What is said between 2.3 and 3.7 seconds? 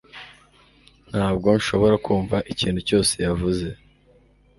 ikintu cyose yavuze